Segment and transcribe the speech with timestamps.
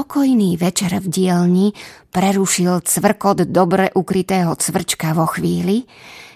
[0.00, 1.76] spokojný večer v dielni
[2.08, 5.84] prerušil cvrkot dobre ukrytého cvrčka vo chvíli,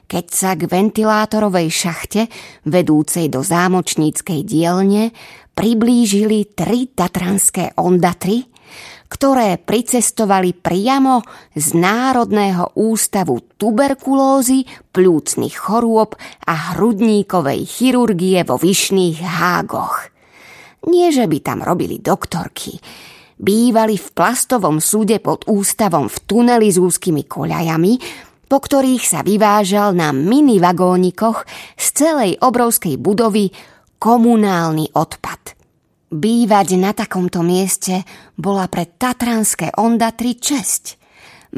[0.05, 2.29] keď sa k ventilátorovej šachte,
[2.69, 5.17] vedúcej do zámočníckej dielne,
[5.57, 8.45] priblížili tri tatranské ondatry,
[9.09, 11.25] ktoré pricestovali priamo
[11.57, 20.13] z Národného ústavu tuberkulózy, plúcnych chorôb a hrudníkovej chirurgie vo Vyšných hágoch.
[20.85, 22.77] Nie, že by tam robili doktorky.
[23.35, 27.93] Bývali v plastovom súde pod ústavom v tuneli s úzkými koľajami,
[28.47, 31.43] po ktorých sa vyvážal na mini vagónikoch
[31.75, 33.51] z celej obrovskej budovy
[33.99, 35.59] komunálny odpad.
[36.15, 38.07] Bývať na takomto mieste
[38.39, 41.03] bola pre tatranské ondatry česť.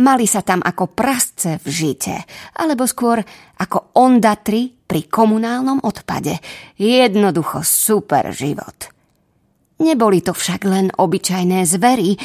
[0.01, 2.17] Mali sa tam ako prasce v žite,
[2.57, 3.21] alebo skôr
[3.61, 6.41] ako ondatry pri komunálnom odpade.
[6.81, 8.96] Jednoducho super život.
[9.77, 12.17] Neboli to však len obyčajné zvery,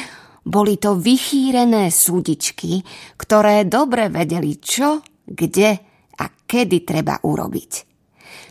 [0.42, 2.82] boli to vychýrené súdičky,
[3.20, 5.70] ktoré dobre vedeli čo, kde
[6.18, 7.72] a kedy treba urobiť.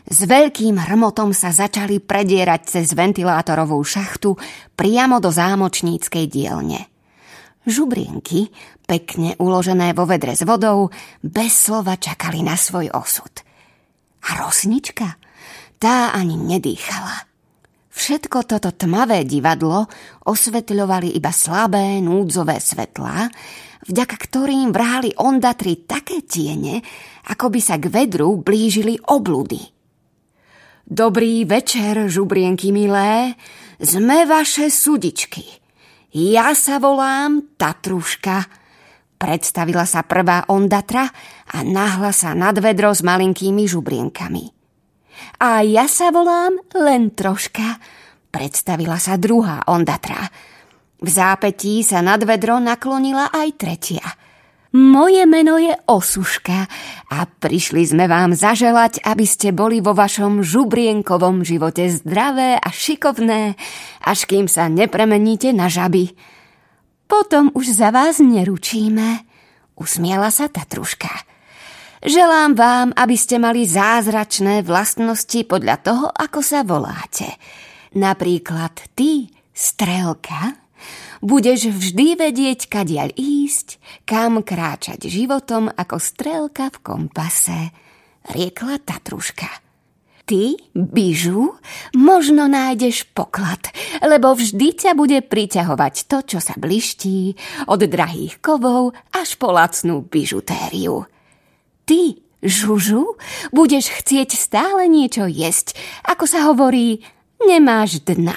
[0.02, 4.34] S veľkým hrmotom sa začali predierať cez ventilátorovú šachtu
[4.74, 6.90] priamo do zámočníckej dielne.
[7.62, 8.50] Žubrienky,
[8.86, 10.90] pekne uložené vo vedre s vodou,
[11.22, 13.30] bez slova čakali na svoj osud.
[14.26, 15.18] A rosnička?
[15.78, 17.31] Tá ani nedýchala.
[17.92, 19.84] Všetko toto tmavé divadlo
[20.24, 23.28] osvetľovali iba slabé núdzové svetlá,
[23.84, 26.80] vďaka ktorým vrhali ondatri také tiene,
[27.28, 29.60] ako by sa k vedru blížili obludy.
[30.88, 33.36] Dobrý večer, žubrienky milé,
[33.76, 35.44] sme vaše sudičky.
[36.16, 38.44] Ja sa volám Tatruška.
[39.20, 41.06] Predstavila sa prvá ondatra
[41.54, 44.61] a nahla sa nad vedro s malinkými žubrienkami.
[45.42, 47.78] A ja sa volám len troška,
[48.30, 50.28] predstavila sa druhá ondatra.
[51.02, 54.06] V zápetí sa nad vedro naklonila aj tretia–
[54.72, 56.64] moje meno je Osuška
[57.12, 63.52] a prišli sme vám zaželať, aby ste boli vo vašom žubrienkovom živote zdravé a šikovné,
[64.00, 66.16] až kým sa nepremeníte na žaby.
[67.04, 69.28] Potom už za vás neručíme,
[69.76, 71.31] usmiela sa Tatruška.
[72.02, 77.30] Želám vám, aby ste mali zázračné vlastnosti podľa toho, ako sa voláte.
[77.94, 80.58] Napríklad ty, strelka,
[81.22, 87.70] budeš vždy vedieť, kadiaľ ísť, kam kráčať životom ako strelka v kompase,
[88.34, 89.62] riekla Tatruška.
[90.26, 91.54] Ty, Bižu,
[91.94, 93.70] možno nájdeš poklad,
[94.02, 97.38] lebo vždy ťa bude priťahovať to, čo sa bliští,
[97.70, 101.06] od drahých kovov až po lacnú bižutériu.
[101.82, 103.18] Ty, Žužu,
[103.54, 107.02] budeš chcieť stále niečo jesť, ako sa hovorí,
[107.38, 108.34] nemáš dna.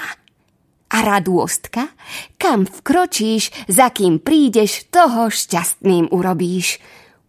[0.86, 1.90] A radôstka,
[2.38, 6.78] kam vkročíš, za kým prídeš, toho šťastným urobíš.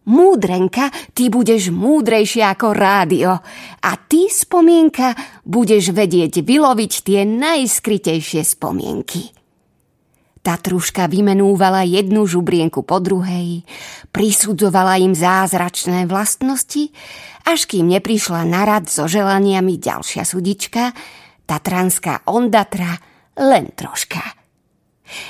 [0.08, 3.42] Múdrenka, ty budeš múdrejšia ako rádio
[3.82, 9.37] a ty, spomienka, budeš vedieť vyloviť tie najskrytejšie spomienky.
[10.48, 13.68] Tatruška vymenúvala jednu žubrienku po druhej,
[14.16, 16.88] prisudzovala im zázračné vlastnosti,
[17.44, 20.96] až kým neprišla na rad so želaniami ďalšia sudička,
[21.44, 22.96] tatranská ondatra,
[23.36, 24.24] len troška.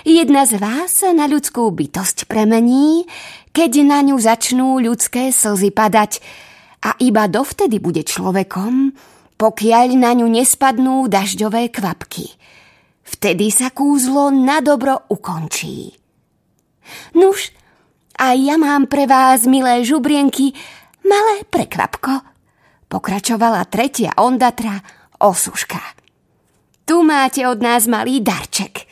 [0.07, 3.03] Jedna z vás sa na ľudskú bytosť premení,
[3.51, 6.23] keď na ňu začnú ľudské slzy padať
[6.87, 8.95] a iba dovtedy bude človekom,
[9.35, 12.39] pokiaľ na ňu nespadnú dažďové kvapky.
[13.17, 15.97] Vtedy sa kúzlo na dobro ukončí.
[17.17, 17.53] Nuž,
[18.19, 20.53] a ja mám pre vás, milé žubrienky,
[21.07, 22.21] malé prekvapko.
[22.89, 24.81] Pokračovala tretia ondatra,
[25.21, 25.81] osuška.
[26.89, 28.89] Tu máte od nás malý darček.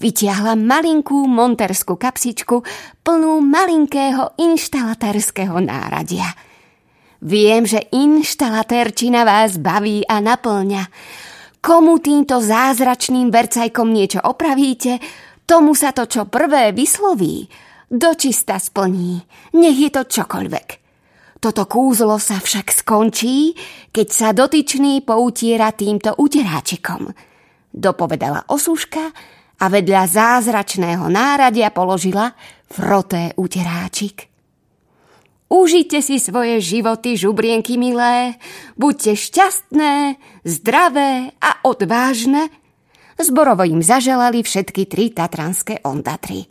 [0.00, 2.64] Vytiahla malinkú monterskú kapsičku
[3.04, 6.26] plnú malinkého inštalatérskeho náradia.
[7.20, 10.88] Viem, že inštalatérčina vás baví a naplňa.
[11.60, 14.96] Komu týmto zázračným vercajkom niečo opravíte,
[15.44, 17.52] tomu sa to čo prvé vysloví,
[17.92, 19.20] dočista splní,
[19.60, 20.68] nech je to čokoľvek.
[21.40, 23.52] Toto kúzlo sa však skončí,
[23.92, 27.12] keď sa dotyčný poutiera týmto uteráčikom.
[27.72, 29.12] Dopovedala osúška
[29.60, 32.32] a vedľa zázračného náradia položila
[32.68, 34.29] froté uteráčik.
[35.50, 38.38] Užite si svoje životy, žubrienky milé,
[38.78, 40.14] buďte šťastné,
[40.46, 42.54] zdravé a odvážne.
[43.18, 46.46] Zborovo im zaželali všetky tri tatranské ondatry.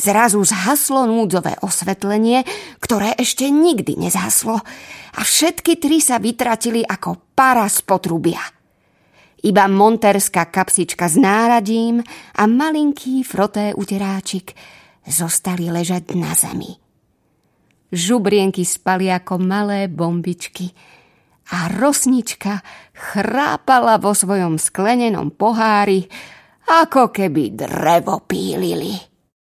[0.00, 2.48] Zrazu zhaslo núdzové osvetlenie,
[2.80, 4.64] ktoré ešte nikdy nezhaslo
[5.12, 8.40] a všetky tri sa vytratili ako para z potrubia.
[9.44, 12.00] Iba monterská kapsička s náradím
[12.40, 14.56] a malinký froté uteráčik
[15.04, 16.85] zostali ležať na zemi.
[17.94, 20.74] Žubrienky spali ako malé bombičky
[21.54, 22.60] a rosnička
[22.90, 26.10] chrápala vo svojom sklenenom pohári,
[26.66, 29.15] ako keby drevo pílili.